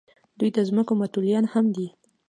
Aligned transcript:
دوی 0.37 0.49
د 0.53 0.57
ځمکو 0.69 0.93
متولیان 1.01 1.45
هم 1.53 1.65
دي. 1.75 1.87